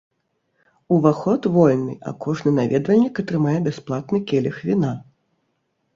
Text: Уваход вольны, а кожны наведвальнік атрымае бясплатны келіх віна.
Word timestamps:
Уваход 0.95 1.41
вольны, 1.57 1.93
а 2.11 2.15
кожны 2.27 2.49
наведвальнік 2.57 3.23
атрымае 3.25 3.57
бясплатны 3.69 4.17
келіх 4.33 4.55
віна. 4.71 4.91